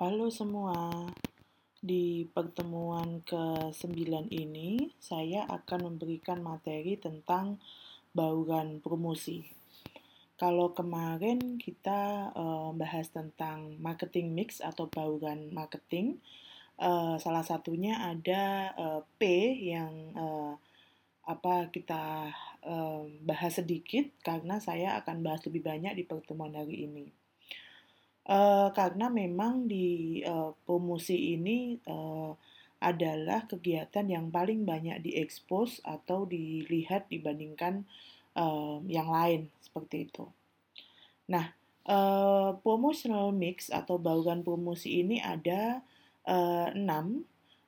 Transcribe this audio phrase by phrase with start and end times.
[0.00, 1.12] Halo semua,
[1.76, 7.60] di pertemuan ke-9 ini saya akan memberikan materi tentang
[8.16, 9.44] bauran promosi.
[10.40, 16.16] Kalau kemarin kita uh, bahas tentang marketing mix atau bauran marketing,
[16.80, 20.56] uh, salah satunya ada uh, P yang uh,
[21.28, 22.32] apa kita
[22.64, 27.19] uh, bahas sedikit karena saya akan bahas lebih banyak di pertemuan hari ini.
[28.20, 32.36] Uh, karena memang di uh, promosi ini uh,
[32.80, 37.84] adalah kegiatan yang paling banyak diekspos atau dilihat dibandingkan
[38.36, 40.24] uh, yang lain seperti itu.
[41.28, 41.52] Nah,
[41.84, 45.84] uh, promotional mix atau bauran promosi ini ada
[46.24, 46.80] uh, 6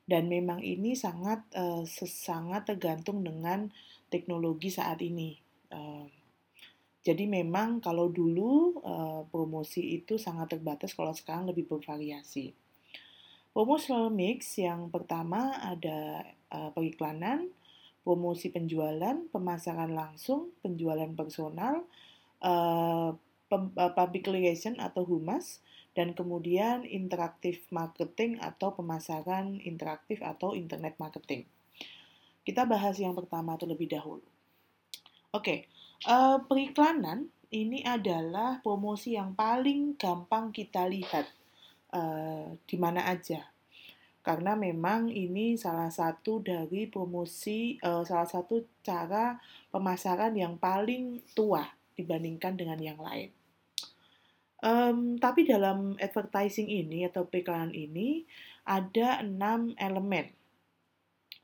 [0.08, 3.70] dan memang ini sangat uh, sangat tergantung dengan
[4.08, 5.36] teknologi saat ini.
[5.72, 6.08] Uh,
[7.02, 12.54] jadi memang kalau dulu uh, promosi itu sangat terbatas, kalau sekarang lebih bervariasi.
[13.50, 16.22] Promotional mix yang pertama ada
[16.54, 17.50] uh, periklanan,
[18.06, 21.82] promosi penjualan, pemasaran langsung, penjualan personal,
[22.38, 23.18] uh,
[23.98, 25.60] public relation atau humas,
[25.92, 31.44] dan kemudian interaktif marketing atau pemasaran interaktif atau internet marketing.
[32.46, 34.24] Kita bahas yang pertama terlebih dahulu.
[35.34, 35.58] Oke, okay.
[36.02, 41.30] Uh, periklanan ini adalah promosi yang paling gampang kita lihat
[41.94, 43.52] uh, di mana aja.
[44.22, 49.38] Karena memang ini salah satu dari promosi, uh, salah satu cara
[49.70, 51.62] pemasaran yang paling tua
[51.94, 53.30] dibandingkan dengan yang lain.
[54.62, 58.22] Um, tapi dalam advertising ini atau periklanan ini
[58.62, 60.30] ada enam elemen,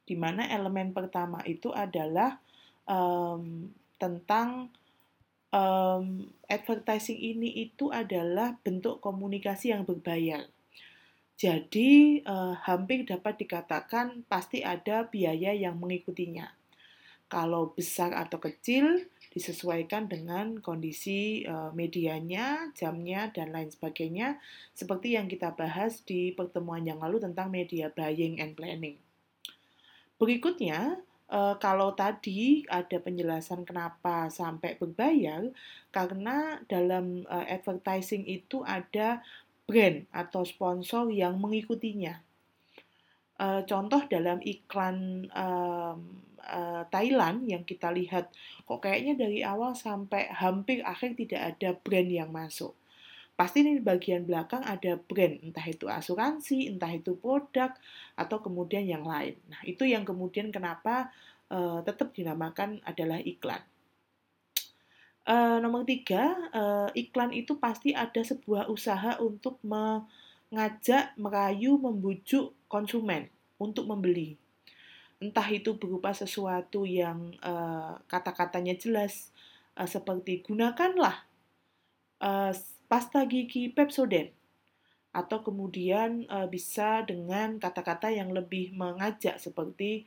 [0.07, 2.39] di mana elemen pertama itu adalah
[2.87, 4.71] um, tentang
[5.53, 10.47] um, advertising ini itu adalah bentuk komunikasi yang berbayar.
[11.39, 16.51] Jadi uh, hampir dapat dikatakan pasti ada biaya yang mengikutinya.
[17.29, 24.41] Kalau besar atau kecil disesuaikan dengan kondisi uh, medianya, jamnya dan lain sebagainya
[24.75, 28.99] seperti yang kita bahas di pertemuan yang lalu tentang media buying and planning.
[30.19, 30.99] Berikutnya,
[31.33, 35.49] uh, kalau tadi ada penjelasan kenapa sampai berbayar,
[35.93, 39.21] karena dalam uh, advertising itu ada
[39.69, 42.21] brand atau sponsor yang mengikutinya.
[43.39, 45.95] Uh, contoh dalam iklan uh,
[46.43, 48.35] uh, Thailand yang kita lihat,
[48.67, 52.75] kok kayaknya dari awal sampai hampir akhir tidak ada brand yang masuk
[53.39, 57.71] pasti di bagian belakang ada brand, entah itu asuransi, entah itu produk,
[58.19, 59.39] atau kemudian yang lain.
[59.47, 61.15] Nah, itu yang kemudian kenapa
[61.55, 63.63] uh, tetap dinamakan adalah iklan.
[65.23, 73.31] Uh, nomor tiga, uh, iklan itu pasti ada sebuah usaha untuk mengajak, merayu, membujuk konsumen
[73.55, 74.35] untuk membeli.
[75.23, 79.31] Entah itu berupa sesuatu yang uh, kata-katanya jelas,
[79.79, 81.23] uh, seperti gunakanlah
[82.19, 82.51] uh,
[82.89, 84.33] pasta gigi Pepsodent
[85.13, 90.05] atau kemudian uh, bisa dengan kata-kata yang lebih mengajak seperti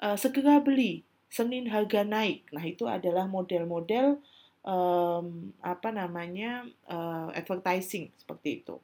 [0.00, 2.52] uh, segera beli Senin harga naik.
[2.52, 4.20] Nah itu adalah model-model
[4.68, 8.76] um, apa namanya uh, advertising seperti itu.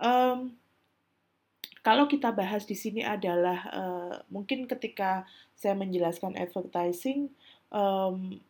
[0.00, 0.56] Um,
[1.84, 7.30] kalau kita bahas di sini adalah uh, mungkin ketika saya menjelaskan advertising
[7.70, 8.40] um,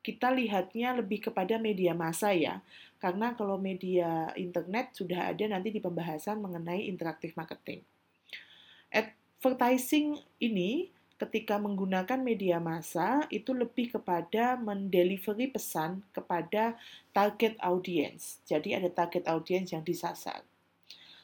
[0.00, 2.64] kita lihatnya lebih kepada media massa ya.
[3.00, 7.80] Karena kalau media internet sudah ada nanti di pembahasan mengenai interaktif marketing.
[8.92, 16.80] Advertising ini ketika menggunakan media massa itu lebih kepada mendelivery pesan kepada
[17.12, 18.40] target audience.
[18.48, 20.49] Jadi ada target audience yang disasar.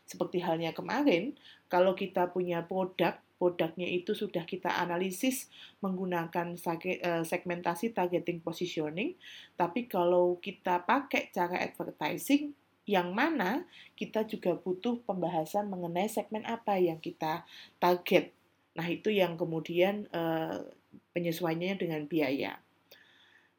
[0.06, 1.34] Seperti halnya kemarin,
[1.66, 5.52] kalau kita punya produk produknya itu sudah kita analisis
[5.84, 9.12] menggunakan eh, segmentasi targeting positioning,
[9.60, 12.56] tapi kalau kita pakai cara advertising
[12.86, 13.66] yang mana
[13.98, 17.42] kita juga butuh pembahasan mengenai segmen apa yang kita
[17.82, 18.30] target.
[18.78, 20.62] Nah, itu yang kemudian uh,
[21.10, 22.62] penyesuaiannya dengan biaya.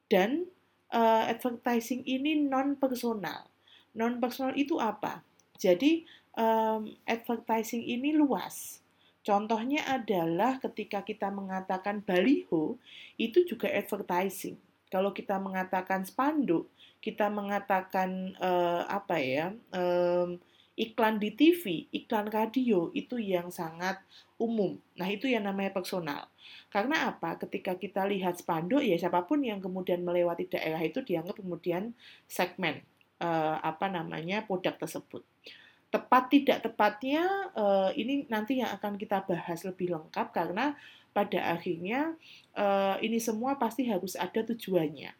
[0.08, 0.48] Dan
[0.96, 3.52] uh, advertising ini non personal.
[3.92, 5.20] Non personal itu apa?
[5.60, 8.78] Jadi um, advertising ini luas
[9.28, 12.80] Contohnya adalah ketika kita mengatakan baliho,
[13.20, 14.56] itu juga advertising.
[14.88, 16.72] Kalau kita mengatakan spanduk,
[17.04, 20.40] kita mengatakan uh, apa ya um,
[20.80, 24.00] iklan di TV, iklan radio itu yang sangat
[24.40, 24.80] umum.
[24.96, 26.32] Nah itu yang namanya personal.
[26.72, 27.36] Karena apa?
[27.36, 31.92] Ketika kita lihat spanduk ya siapa pun yang kemudian melewati daerah itu dianggap kemudian
[32.24, 32.80] segmen
[33.20, 35.20] uh, apa namanya produk tersebut.
[35.88, 37.24] Tepat tidak tepatnya
[37.56, 40.76] uh, ini nanti yang akan kita bahas lebih lengkap karena
[41.16, 42.12] pada akhirnya
[42.54, 45.10] uh, ini semua pasti harus ada tujuannya.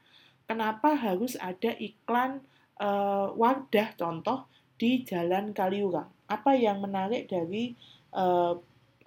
[0.44, 2.44] Kenapa harus ada iklan
[2.80, 4.44] uh, wadah contoh
[4.76, 6.08] di Jalan Kaliurang?
[6.28, 7.72] Apa yang menarik dari
[8.12, 8.56] uh,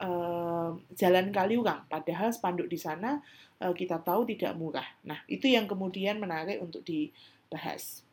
[0.01, 1.85] uh, Jalan Kaliurang?
[1.85, 3.21] Padahal spanduk di sana
[3.61, 4.85] uh, kita tahu tidak murah.
[5.05, 8.05] Nah, itu yang kemudian menarik untuk dibahas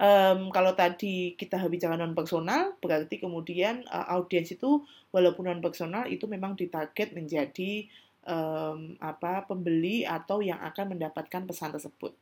[0.00, 6.08] um, kalau tadi kita bicara non personal, berarti kemudian uh, audiens itu walaupun non personal
[6.08, 7.88] itu memang ditarget menjadi
[8.26, 12.14] um, apa pembeli atau yang akan mendapatkan pesan tersebut.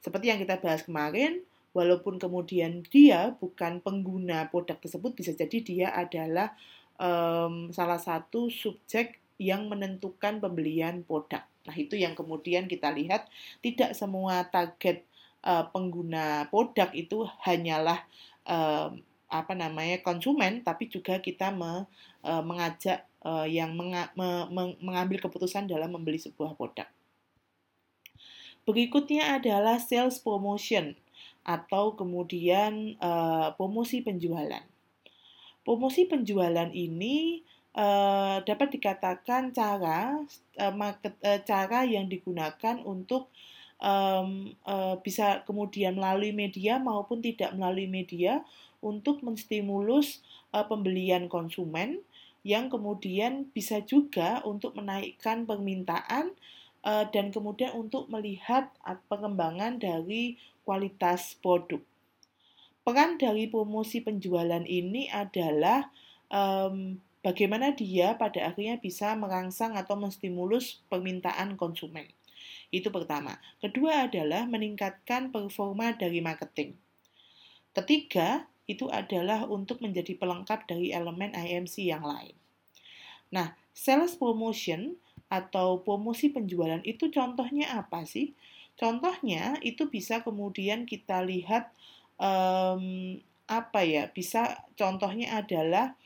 [0.00, 1.44] Seperti yang kita bahas kemarin,
[1.76, 6.56] walaupun kemudian dia bukan pengguna produk tersebut, bisa jadi dia adalah
[6.96, 11.44] um, salah satu subjek yang menentukan pembelian produk.
[11.64, 13.28] Nah, itu yang kemudian kita lihat
[13.60, 15.04] tidak semua target
[15.44, 18.04] uh, pengguna produk itu hanyalah
[18.48, 18.92] uh,
[19.30, 21.86] apa namanya konsumen, tapi juga kita me,
[22.26, 26.88] uh, mengajak uh, yang menga, me, me, mengambil keputusan dalam membeli sebuah produk.
[28.66, 30.98] Berikutnya adalah sales promotion
[31.46, 34.66] atau kemudian uh, promosi penjualan.
[35.64, 37.46] Promosi penjualan ini
[37.78, 40.20] uh, dapat dikatakan cara
[40.58, 43.30] uh, market, uh, cara yang digunakan untuk
[43.80, 48.44] um, uh, bisa kemudian melalui media maupun tidak melalui media
[48.84, 50.20] untuk menstimulus
[50.52, 52.04] uh, pembelian konsumen
[52.40, 56.32] yang kemudian bisa juga untuk menaikkan permintaan
[56.84, 58.72] uh, dan kemudian untuk melihat
[59.12, 61.80] pengembangan dari kualitas produk.
[62.80, 65.92] Peran dari promosi penjualan ini adalah
[66.32, 72.08] um, bagaimana dia pada akhirnya bisa merangsang atau menstimulus permintaan konsumen.
[72.70, 73.38] Itu pertama.
[73.58, 76.78] Kedua adalah meningkatkan performa dari marketing.
[77.74, 82.34] Ketiga, itu adalah untuk menjadi pelengkap dari elemen IMC yang lain.
[83.34, 84.94] Nah, sales promotion
[85.30, 88.34] atau promosi penjualan itu contohnya apa sih?
[88.78, 91.74] Contohnya itu bisa kemudian kita lihat
[92.18, 93.18] um,
[93.50, 94.06] apa ya?
[94.10, 95.98] Bisa contohnya adalah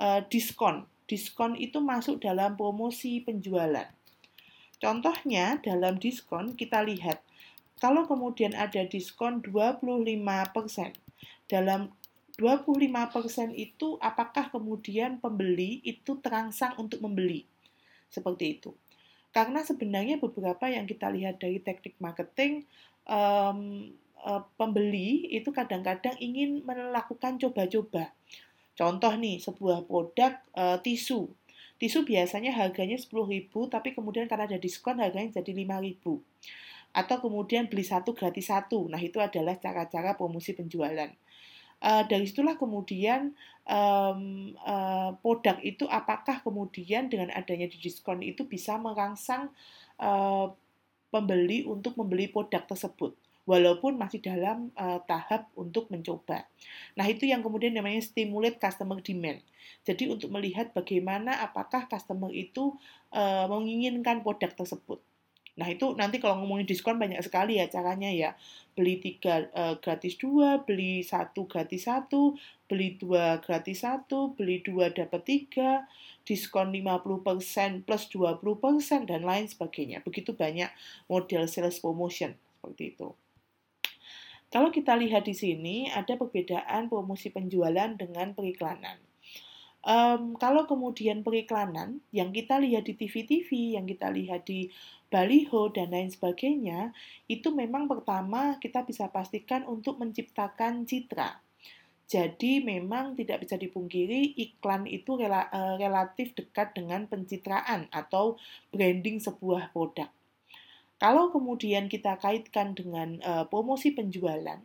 [0.00, 0.88] uh, diskon.
[1.04, 3.88] Diskon itu masuk dalam promosi penjualan.
[4.80, 7.20] Contohnya dalam diskon kita lihat
[7.80, 9.92] kalau kemudian ada diskon 25%.
[11.48, 11.92] Dalam
[12.40, 17.44] 25% itu apakah kemudian pembeli itu terangsang untuk membeli?
[18.08, 18.72] Seperti itu.
[19.30, 22.64] Karena sebenarnya beberapa yang kita lihat dari teknik marketing
[23.04, 23.92] um,
[24.56, 28.12] pembeli itu kadang-kadang ingin melakukan coba-coba.
[28.76, 31.28] Contoh nih, sebuah produk uh, tisu
[31.80, 35.96] Tisu biasanya harganya 10.000 tapi kemudian karena ada diskon harganya jadi 5.000.
[36.92, 38.84] Atau kemudian beli satu gratis satu.
[38.92, 41.08] Nah, itu adalah cara-cara promosi penjualan.
[41.80, 43.32] Uh, dari situlah kemudian
[43.64, 49.48] um, uh, produk itu apakah kemudian dengan adanya di diskon itu bisa merangsang
[49.96, 50.52] uh,
[51.08, 53.16] pembeli untuk membeli produk tersebut
[53.50, 56.46] walaupun masih dalam uh, tahap untuk mencoba.
[56.94, 59.42] Nah, itu yang kemudian namanya stimulate customer demand.
[59.82, 62.78] Jadi untuk melihat bagaimana apakah customer itu
[63.10, 65.02] uh, menginginkan produk tersebut.
[65.58, 68.32] Nah itu nanti kalau ngomongin diskon banyak sekali ya caranya ya.
[68.72, 72.32] Beli tiga uh, gratis dua, beli satu gratis satu,
[72.64, 75.84] beli dua gratis satu, beli dua dapat tiga,
[76.24, 80.00] diskon 50% plus 20% dan lain sebagainya.
[80.00, 80.72] Begitu banyak
[81.12, 83.12] model sales promotion seperti itu.
[84.50, 88.98] Kalau kita lihat di sini, ada perbedaan promosi penjualan dengan periklanan.
[89.80, 94.68] Um, kalau kemudian periklanan yang kita lihat di TV-TV, yang kita lihat di
[95.08, 96.92] baliho, dan lain sebagainya,
[97.30, 101.40] itu memang pertama kita bisa pastikan untuk menciptakan citra.
[102.10, 108.34] Jadi memang tidak bisa dipungkiri iklan itu rela, uh, relatif dekat dengan pencitraan atau
[108.74, 110.10] branding sebuah produk.
[111.00, 114.60] Kalau kemudian kita kaitkan dengan uh, promosi penjualan,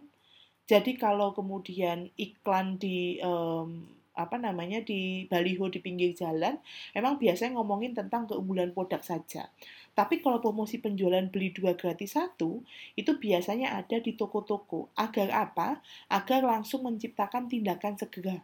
[0.67, 6.59] jadi kalau kemudian iklan di um, apa namanya di baliho di pinggir jalan,
[6.91, 9.51] memang biasanya ngomongin tentang keunggulan produk saja.
[9.95, 12.63] Tapi kalau promosi penjualan beli dua gratis satu,
[12.99, 14.91] itu biasanya ada di toko-toko.
[14.99, 15.79] Agar apa?
[16.11, 18.43] Agar langsung menciptakan tindakan segera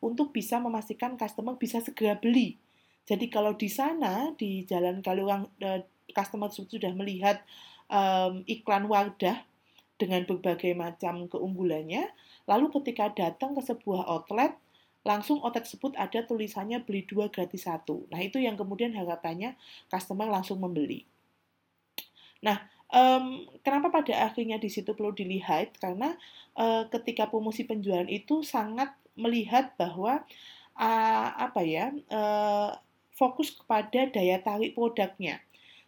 [0.00, 2.60] untuk bisa memastikan customer bisa segera beli.
[3.06, 5.48] Jadi kalau di sana di Jalan Kalurang
[6.14, 7.42] customer sudah melihat
[7.90, 9.42] um, iklan wadah
[9.96, 12.12] dengan berbagai macam keunggulannya,
[12.44, 14.52] lalu ketika datang ke sebuah outlet,
[15.08, 18.04] langsung outlet tersebut ada tulisannya beli dua gratis satu.
[18.12, 19.56] Nah itu yang kemudian harapannya
[19.88, 21.08] customer langsung membeli.
[22.44, 22.60] Nah,
[22.92, 25.80] um, kenapa pada akhirnya di situ perlu dilihat?
[25.80, 26.12] Karena
[26.60, 30.28] uh, ketika promosi penjualan itu sangat melihat bahwa
[30.76, 32.76] uh, apa ya uh,
[33.16, 35.40] fokus kepada daya tarik produknya.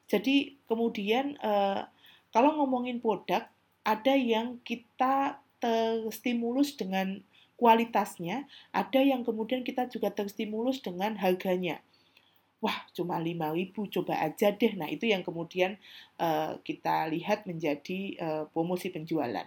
[0.08, 1.84] Jadi kemudian uh,
[2.32, 3.44] kalau ngomongin produk
[3.84, 7.20] ada yang kita terstimulus dengan
[7.58, 11.82] kualitasnya, ada yang kemudian kita juga terstimulus dengan harganya.
[12.58, 14.72] Wah, cuma 5.000, coba aja deh.
[14.74, 15.78] Nah, itu yang kemudian
[16.18, 19.46] uh, kita lihat menjadi uh, promosi penjualan.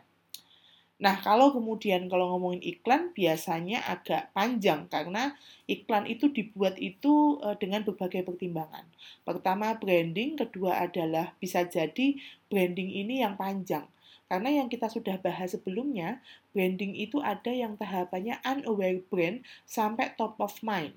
[1.02, 5.34] Nah, kalau kemudian kalau ngomongin iklan biasanya agak panjang karena
[5.66, 8.86] iklan itu dibuat itu uh, dengan berbagai pertimbangan.
[9.26, 12.22] Pertama branding, kedua adalah bisa jadi
[12.54, 13.90] branding ini yang panjang.
[14.30, 16.22] Karena yang kita sudah bahas sebelumnya,
[16.54, 20.94] branding itu ada yang tahapannya unaware brand sampai top of mind.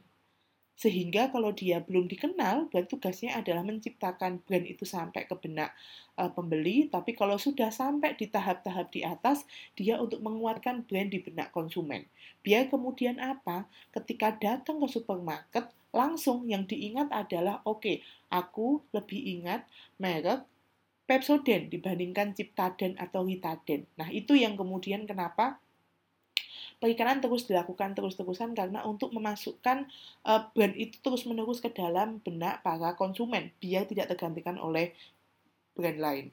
[0.74, 5.70] Sehingga kalau dia belum dikenal, berarti tugasnya adalah menciptakan brand itu sampai ke benak
[6.18, 9.46] uh, pembeli, tapi kalau sudah sampai di tahap-tahap di atas,
[9.78, 12.10] dia untuk menguatkan brand di benak konsumen.
[12.42, 13.70] Biar kemudian apa?
[13.94, 17.96] Ketika datang ke supermarket, langsung yang diingat adalah, oke, okay,
[18.34, 19.62] aku lebih ingat
[20.02, 20.42] merek
[21.04, 23.84] Pepsoden dibandingkan Ciptaden atau Hitaden.
[24.00, 25.60] Nah, itu yang kemudian kenapa
[26.84, 29.88] perikanan terus dilakukan terus-terusan karena untuk memasukkan
[30.28, 34.92] uh, brand itu terus-menerus ke dalam benak para konsumen biar tidak tergantikan oleh
[35.72, 36.26] brand lain.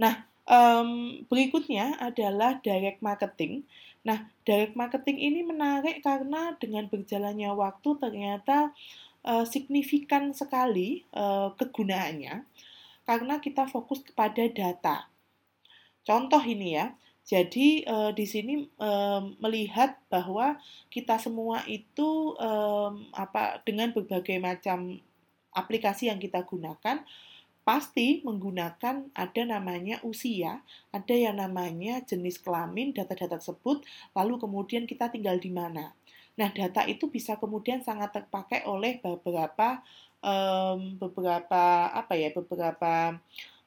[0.00, 3.68] Nah, um, berikutnya adalah direct marketing.
[4.00, 8.72] Nah, direct marketing ini menarik karena dengan berjalannya waktu ternyata
[9.28, 12.48] uh, signifikan sekali uh, kegunaannya
[13.04, 15.04] karena kita fokus kepada data.
[16.00, 16.96] Contoh ini ya,
[17.30, 18.66] jadi e, di sini
[19.38, 20.58] melihat bahwa
[20.90, 22.34] kita semua itu
[23.14, 24.98] apa dengan berbagai macam
[25.54, 27.06] aplikasi yang kita gunakan
[27.60, 33.84] pasti menggunakan ada namanya usia, ada yang namanya jenis kelamin data-data tersebut,
[34.16, 35.94] lalu kemudian kita tinggal di mana.
[36.40, 39.84] Nah, data itu bisa kemudian sangat terpakai oleh beberapa
[40.24, 43.20] um, beberapa apa ya beberapa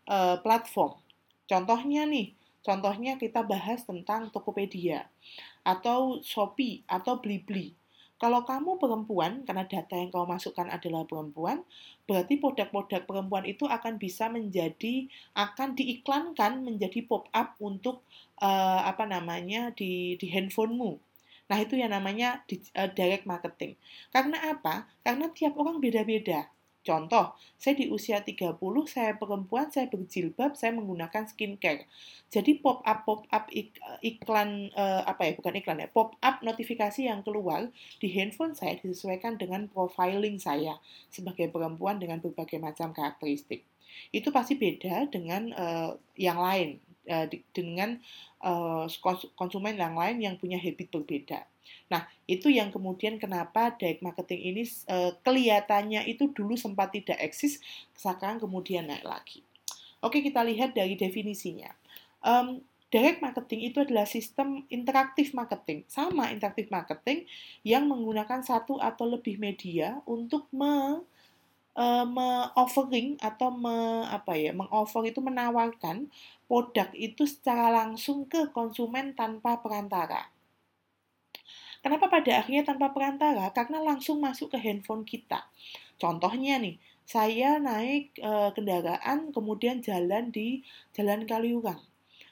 [0.10, 0.98] uh, platform.
[1.46, 2.34] Contohnya nih,
[2.66, 5.06] contohnya kita bahas tentang Tokopedia
[5.62, 7.76] atau Shopee atau Blibli.
[8.18, 11.60] Kalau kamu perempuan, karena data yang kamu masukkan adalah perempuan,
[12.08, 18.00] berarti produk-produk perempuan itu akan bisa menjadi, akan diiklankan menjadi pop-up untuk
[18.40, 21.04] uh, apa namanya di di handphonemu
[21.52, 23.76] Nah, itu yang namanya uh, direct marketing.
[24.10, 24.88] Karena apa?
[25.04, 26.48] Karena tiap orang beda-beda.
[26.84, 28.60] Contoh, saya di usia 30,
[28.92, 31.88] saya perempuan, saya berjilbab, saya menggunakan skincare.
[32.28, 36.44] Jadi pop up pop up ik, iklan uh, apa ya, bukan iklan ya, pop up
[36.44, 37.72] notifikasi yang keluar
[38.04, 40.76] di handphone saya disesuaikan dengan profiling saya
[41.08, 43.64] sebagai perempuan dengan berbagai macam karakteristik.
[44.12, 47.96] Itu pasti beda dengan uh, yang lain uh, dengan
[48.44, 48.92] uh,
[49.40, 51.48] konsumen yang lain yang punya habit berbeda.
[51.92, 57.62] Nah, itu yang kemudian kenapa direct marketing ini uh, kelihatannya itu dulu sempat tidak eksis,
[57.94, 59.46] sekarang kemudian naik lagi.
[60.04, 61.72] Oke, kita lihat dari definisinya.
[62.24, 67.26] Um, direct marketing itu adalah sistem interaktif marketing, sama interaktif marketing
[67.66, 71.02] yang menggunakan satu atau lebih media untuk me
[71.78, 76.10] uh, me-offering atau me, apa ya, meng-offer itu menawarkan
[76.46, 80.30] produk itu secara langsung ke konsumen tanpa perantara.
[81.84, 83.52] Kenapa pada akhirnya tanpa perantara?
[83.52, 85.52] Karena langsung masuk ke handphone kita.
[86.00, 90.64] Contohnya nih, saya naik e, kendaraan kemudian jalan di
[90.96, 91.84] Jalan Kaliurang.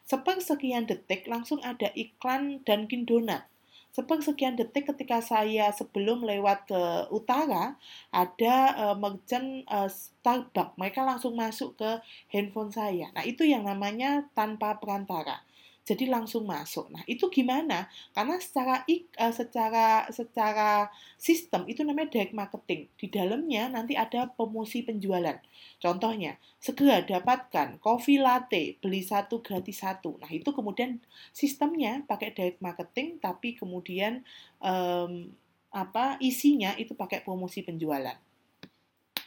[0.07, 3.51] Sepersekian detik langsung ada iklan Dunkin Donat
[3.91, 6.81] sepersekian detik ketika saya sebelum lewat ke
[7.11, 7.75] utara
[8.07, 11.99] ada uh, merchant uh, Starbucks mereka langsung masuk ke
[12.31, 15.43] handphone saya nah itu yang namanya tanpa perantara
[15.81, 16.93] jadi langsung masuk.
[16.93, 17.89] Nah, itu gimana?
[18.13, 22.85] Karena secara uh, secara secara sistem itu namanya direct marketing.
[22.93, 25.41] Di dalamnya nanti ada promosi penjualan.
[25.81, 30.21] Contohnya, segera dapatkan coffee latte, beli satu gratis satu.
[30.21, 31.01] Nah, itu kemudian
[31.33, 34.21] sistemnya pakai direct marketing tapi kemudian
[34.61, 35.33] um,
[35.73, 38.19] apa isinya itu pakai promosi penjualan.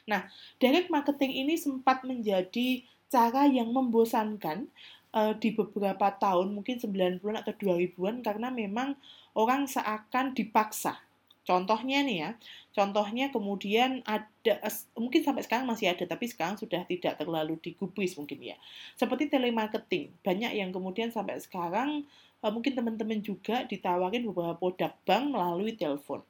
[0.04, 0.28] Nah,
[0.60, 4.68] direct marketing ini sempat menjadi cara yang membosankan
[5.14, 8.98] uh, di beberapa tahun, mungkin 90-an atau 2000-an karena memang
[9.38, 10.98] orang seakan dipaksa.
[11.44, 12.30] Contohnya nih ya,
[12.72, 14.64] contohnya kemudian ada,
[14.96, 18.56] mungkin sampai sekarang masih ada, tapi sekarang sudah tidak terlalu digubris mungkin ya.
[18.96, 22.08] Seperti telemarketing, banyak yang kemudian sampai sekarang
[22.40, 26.24] uh, mungkin teman-teman juga ditawarin beberapa produk bank melalui telepon.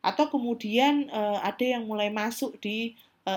[0.00, 2.96] Atau kemudian uh, ada yang mulai masuk di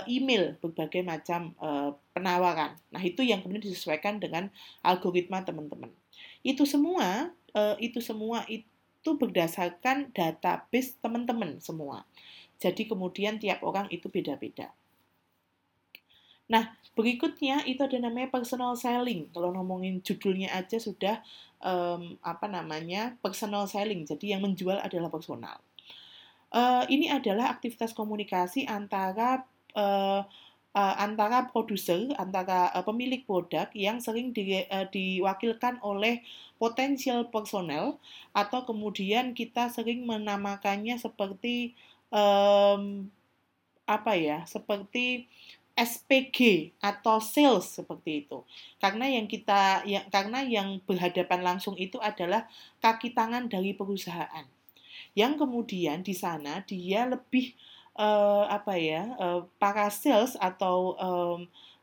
[0.10, 2.74] email berbagai macam uh, penawaran.
[2.90, 4.50] Nah, itu yang kemudian disesuaikan dengan
[4.82, 5.94] algoritma teman-teman.
[6.42, 8.66] Itu semua uh, itu semua it,
[9.04, 12.08] itu berdasarkan database teman-teman semua.
[12.56, 14.72] Jadi kemudian tiap orang itu beda-beda.
[16.48, 19.28] Nah, berikutnya itu ada namanya personal selling.
[19.36, 21.20] Kalau ngomongin judulnya aja sudah
[21.60, 24.08] um, apa namanya personal selling.
[24.08, 25.60] Jadi yang menjual adalah personal.
[26.56, 30.25] Uh, ini adalah aktivitas komunikasi antara uh,
[30.74, 36.25] uh, antara produser, antara uh, pemilik produk yang sering di, uh, diwakilkan oleh
[36.58, 38.01] potensial personel
[38.34, 41.77] atau kemudian kita sering menamakannya seperti
[42.10, 43.08] um,
[43.86, 45.30] apa ya, seperti
[45.74, 48.46] SPG atau sales seperti itu.
[48.77, 52.46] Karena yang kita ya, karena yang berhadapan langsung itu adalah
[52.77, 54.46] kaki tangan dari perusahaan.
[55.18, 57.58] Yang kemudian di sana dia lebih
[57.98, 61.40] uh, apa ya, uh, para sales atau um,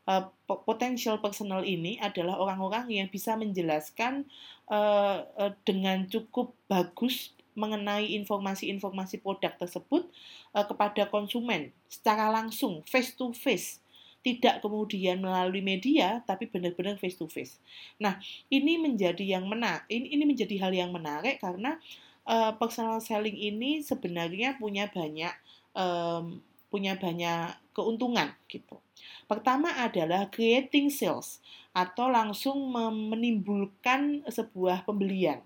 [0.07, 0.23] uh,
[0.67, 4.27] potential personal ini adalah orang-orang yang bisa menjelaskan
[4.67, 10.07] uh, uh, dengan cukup bagus mengenai informasi-informasi produk tersebut
[10.55, 13.83] uh, kepada konsumen secara langsung, face to face.
[14.21, 17.57] Tidak kemudian melalui media, tapi benar-benar face to face.
[17.97, 18.21] Nah,
[18.53, 19.81] ini menjadi yang menarik.
[19.89, 21.81] Ini, ini menjadi hal yang menarik karena
[22.29, 25.33] uh, personal selling ini sebenarnya punya banyak
[25.75, 28.79] um, punya banyak keuntungan gitu.
[29.27, 31.39] Pertama adalah creating sales
[31.71, 32.71] atau langsung
[33.11, 35.39] menimbulkan sebuah pembelian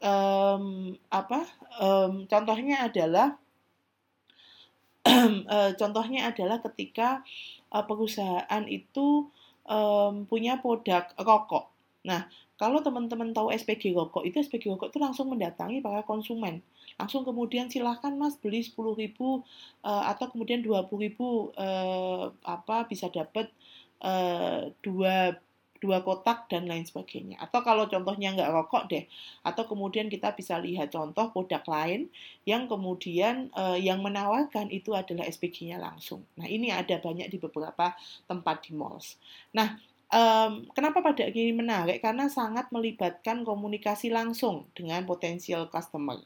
[0.00, 1.46] um, apa
[1.78, 3.36] um, contohnya adalah
[5.06, 7.22] uh, contohnya adalah ketika
[7.70, 9.28] uh, perusahaan itu
[9.68, 11.68] um, punya produk rokok.
[12.00, 12.26] Nah,
[12.56, 16.64] kalau teman-teman tahu SPG rokok, itu SPG rokok itu langsung mendatangi para konsumen.
[17.00, 19.40] Langsung kemudian silahkan mas beli 10 ribu
[19.80, 23.48] uh, atau kemudian 20 ribu uh, apa bisa dapat
[24.04, 25.40] uh, dua
[25.80, 27.40] dua kotak dan lain sebagainya.
[27.40, 29.08] Atau kalau contohnya nggak rokok deh,
[29.40, 32.12] atau kemudian kita bisa lihat contoh produk lain
[32.44, 36.28] yang kemudian uh, yang menawarkan itu adalah SPG-nya langsung.
[36.36, 37.96] Nah ini ada banyak di beberapa
[38.28, 39.16] tempat di malls.
[39.56, 39.80] Nah
[40.12, 42.04] um, kenapa pada ini menarik?
[42.04, 46.20] Karena sangat melibatkan komunikasi langsung dengan potensial customer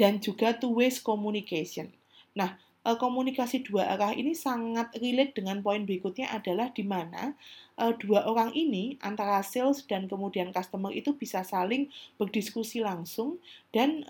[0.00, 1.92] dan juga two ways communication.
[2.32, 2.56] Nah
[2.88, 7.36] uh, komunikasi dua arah ini sangat relate dengan poin berikutnya adalah di mana
[7.76, 13.36] uh, dua orang ini antara sales dan kemudian customer itu bisa saling berdiskusi langsung
[13.76, 14.02] dan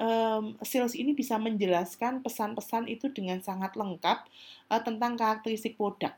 [0.62, 4.30] sales ini bisa menjelaskan pesan-pesan itu dengan sangat lengkap
[4.70, 6.14] uh, tentang karakteristik produk.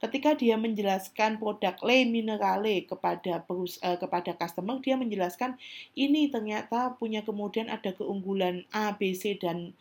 [0.00, 5.60] Ketika dia menjelaskan produk Le Minerale kepada perus, uh, kepada customer, dia menjelaskan
[5.92, 9.76] ini ternyata punya kemudian ada keunggulan A, B, C dan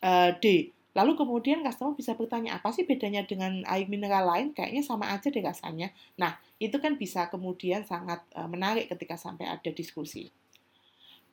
[0.00, 4.52] uh, D Lalu kemudian customer bisa bertanya, apa sih bedanya dengan air mineral lain?
[4.52, 5.88] Kayaknya sama aja deh rasanya.
[6.20, 10.28] Nah, itu kan bisa kemudian sangat uh, menarik ketika sampai ada diskusi.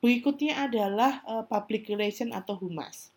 [0.00, 3.12] Berikutnya adalah uh, public relation atau humas.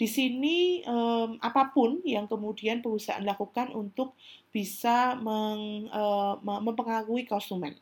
[0.00, 4.16] Di sini um, apa pun yang kemudian perusahaan lakukan untuk
[4.48, 7.76] bisa meng, uh, mempengaruhi konsumen.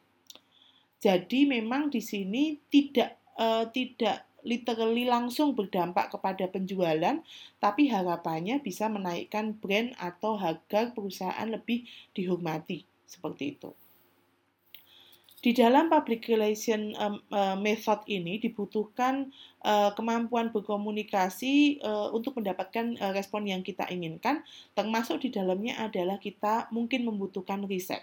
[0.99, 7.23] Jadi memang di sini tidak uh, tidak literally langsung berdampak kepada penjualan,
[7.63, 11.87] tapi harapannya bisa menaikkan brand atau harga perusahaan lebih
[12.19, 13.71] dihormati seperti itu.
[15.39, 19.31] Di dalam public relation um, uh, method ini dibutuhkan
[19.63, 24.43] uh, kemampuan berkomunikasi uh, untuk mendapatkan uh, respon yang kita inginkan,
[24.75, 28.03] termasuk di dalamnya adalah kita mungkin membutuhkan riset.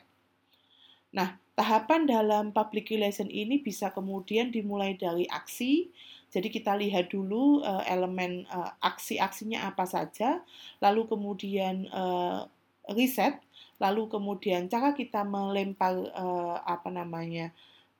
[1.11, 5.91] Nah, tahapan dalam public relation ini bisa kemudian dimulai dari aksi,
[6.31, 10.39] jadi kita lihat dulu uh, elemen uh, aksi-aksinya apa saja,
[10.79, 12.47] lalu kemudian uh,
[12.95, 13.43] riset,
[13.81, 17.51] lalu kemudian cara kita melempar uh, apa namanya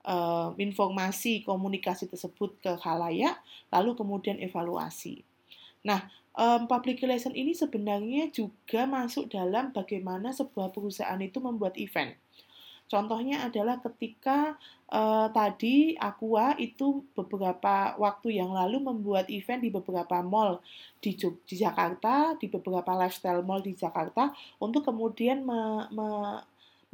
[0.05, 3.35] uh, informasi komunikasi tersebut ke khalayak,
[3.73, 5.25] lalu kemudian evaluasi.
[5.85, 12.17] Nah, um, public relation ini sebenarnya juga masuk dalam bagaimana sebuah perusahaan itu membuat event.
[12.85, 14.53] Contohnya adalah ketika
[14.93, 20.61] uh, tadi Aqua itu beberapa waktu yang lalu membuat event di beberapa mall
[21.01, 24.29] di, di Jakarta, di beberapa lifestyle mall di Jakarta
[24.61, 26.07] untuk kemudian me, me,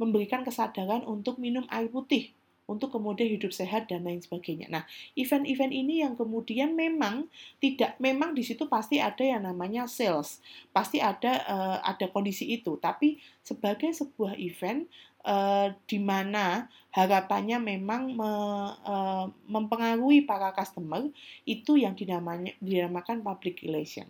[0.00, 2.32] memberikan kesadaran untuk minum air putih
[2.72, 4.70] untuk kemudian hidup sehat dan lain sebagainya.
[4.70, 4.86] Nah,
[5.18, 7.26] event-event ini yang kemudian memang
[7.58, 10.38] tidak memang di situ pasti ada yang namanya sales,
[10.70, 12.78] pasti ada uh, ada kondisi itu.
[12.78, 14.86] Tapi sebagai sebuah event
[15.26, 18.32] uh, di mana harapannya memang me,
[18.84, 21.08] uh, mempengaruhi para customer
[21.48, 24.06] itu yang dinamanya, dinamakan public relation.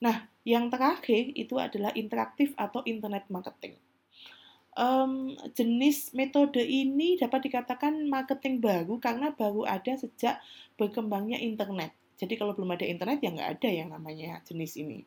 [0.00, 3.76] Nah, yang terakhir itu adalah interaktif atau internet marketing.
[4.78, 10.38] um, jenis metode ini dapat dikatakan marketing baru karena baru ada sejak
[10.78, 11.92] berkembangnya internet.
[12.20, 15.04] Jadi kalau belum ada internet ya nggak ada yang namanya jenis ini.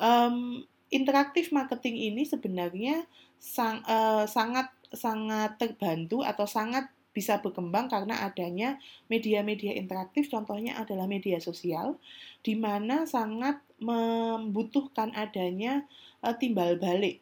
[0.00, 3.06] Um, interaktif marketing ini sebenarnya
[3.38, 8.78] sang, uh, sangat sangat terbantu atau sangat bisa berkembang karena adanya
[9.10, 11.98] media-media interaktif, contohnya adalah media sosial,
[12.46, 15.86] di mana sangat membutuhkan adanya
[16.22, 17.18] uh, timbal balik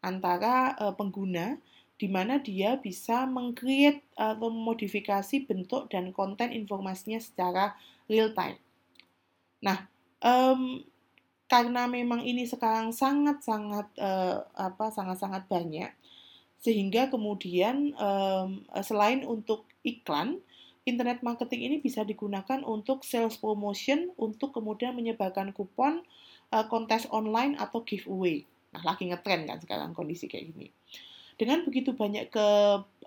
[0.00, 1.60] antara uh, pengguna,
[2.00, 7.76] di mana dia bisa mengcreate atau memodifikasi bentuk dan konten informasinya secara
[8.08, 8.56] real time.
[9.60, 9.90] Nah,
[10.22, 10.86] um,
[11.48, 15.88] karena memang ini sekarang sangat-sangat uh, apa sangat-sangat banyak,
[16.60, 20.44] sehingga kemudian um, selain untuk iklan,
[20.84, 26.04] internet marketing ini bisa digunakan untuk sales promotion, untuk kemudian menyebarkan kupon,
[26.52, 28.44] uh, kontes online atau giveaway.
[28.76, 30.68] Nah, lagi ngetren kan sekarang kondisi kayak gini.
[31.38, 32.46] Dengan begitu banyak ke,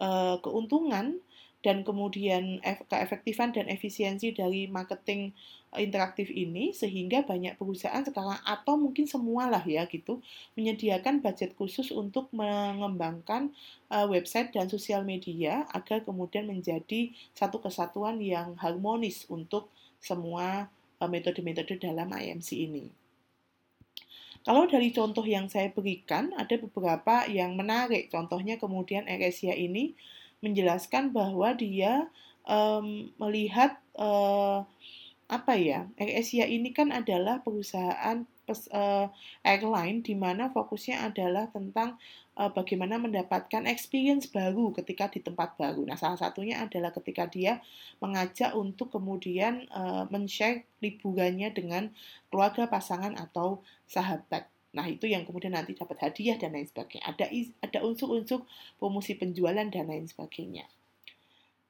[0.01, 1.21] uh, keuntungan
[1.61, 2.57] dan kemudian
[2.89, 5.33] keefektifan dan efisiensi dari marketing
[5.79, 10.19] interaktif ini sehingga banyak perusahaan sekarang atau mungkin semualah ya gitu
[10.59, 13.55] menyediakan budget khusus untuk mengembangkan
[13.87, 19.71] uh, website dan sosial media agar kemudian menjadi satu kesatuan yang harmonis untuk
[20.03, 20.67] semua
[20.99, 22.91] uh, metode-metode dalam IMC ini.
[24.41, 28.09] Kalau dari contoh yang saya berikan, ada beberapa yang menarik.
[28.09, 29.93] Contohnya kemudian Eresia ini
[30.41, 32.09] menjelaskan bahwa dia
[32.45, 34.65] um, melihat uh,
[35.31, 39.07] apa ya AirAsia ini kan adalah perusahaan pes, uh,
[39.47, 41.95] airline di mana fokusnya adalah tentang
[42.35, 45.87] uh, bagaimana mendapatkan experience baru ketika di tempat baru.
[45.87, 47.63] Nah, salah satunya adalah ketika dia
[48.03, 51.95] mengajak untuk kemudian uh, men-share liburannya dengan
[52.27, 54.51] keluarga pasangan atau sahabat.
[54.71, 57.03] Nah, itu yang kemudian nanti dapat hadiah dan lain sebagainya.
[57.11, 57.25] Ada
[57.59, 58.47] ada unsur-unsur
[58.79, 60.63] promosi penjualan dan lain sebagainya.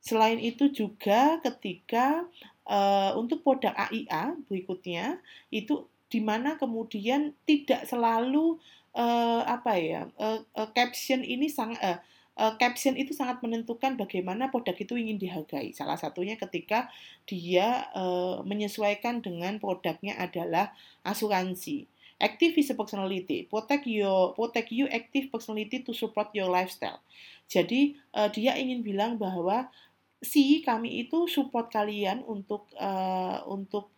[0.02, 2.26] Selain itu juga ketika
[2.66, 5.22] uh, untuk produk AIA berikutnya
[5.54, 8.58] itu di mana kemudian tidak selalu
[8.98, 12.02] uh, apa ya uh, uh, caption ini sangat
[12.36, 15.70] uh, caption itu sangat menentukan bagaimana produk itu ingin dihargai.
[15.78, 16.90] Salah satunya ketika
[17.30, 20.74] dia uh, menyesuaikan dengan produknya adalah
[21.06, 21.86] asuransi.
[22.22, 23.50] Active is a personality.
[23.50, 27.02] Protect your protect you active personality to support your lifestyle.
[27.50, 29.74] Jadi uh, dia ingin bilang bahwa
[30.22, 33.90] si kami itu support kalian untuk uh, untuk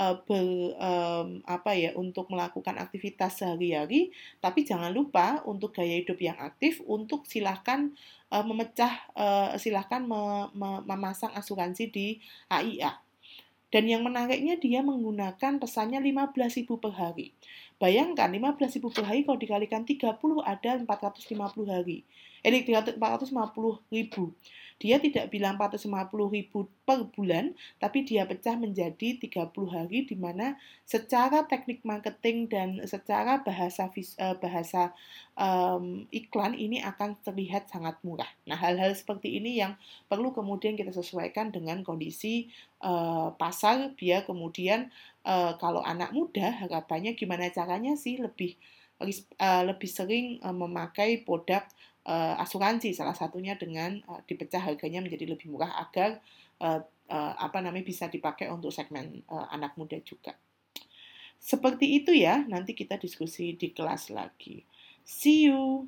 [0.00, 6.16] uh, ber, um, apa ya untuk melakukan aktivitas sehari-hari tapi jangan lupa untuk gaya hidup
[6.16, 7.92] yang aktif untuk silahkan
[8.32, 12.06] uh, memecah uh, silahkan me, me, memasang asuransi di
[12.48, 13.05] AIA
[13.74, 17.34] dan yang menariknya dia menggunakan pesannya 15.000 per hari.
[17.76, 22.06] Bayangkan 15.000 per hari kalau dikalikan 30 ada 450 hari
[22.46, 23.34] eh 450
[23.90, 24.30] ribu
[24.76, 30.60] dia tidak bilang 450 ribu per bulan, tapi dia pecah menjadi 30 hari di mana
[30.84, 34.92] secara teknik marketing dan secara bahasa eh, bahasa
[35.32, 38.28] um, iklan ini akan terlihat sangat murah.
[38.44, 39.80] Nah, hal-hal seperti ini yang
[40.12, 42.52] perlu kemudian kita sesuaikan dengan kondisi
[42.84, 44.92] uh, pasar biar kemudian
[45.24, 48.60] uh, kalau anak muda harapannya gimana caranya sih lebih
[49.36, 51.60] lebih sering memakai produk
[52.06, 56.22] uh, asuransi salah satunya dengan uh, dipecah harganya menjadi lebih murah agar
[56.62, 60.38] uh, uh, apa namanya bisa dipakai untuk segmen uh, anak muda juga.
[61.36, 64.64] Seperti itu ya, nanti kita diskusi di kelas lagi.
[65.04, 65.86] See you.